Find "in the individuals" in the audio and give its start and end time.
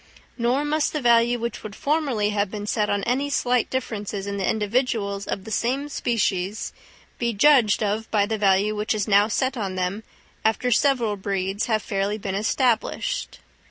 4.25-5.27